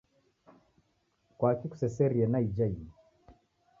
[1.37, 2.89] Kwaki kuseserie na ija imu?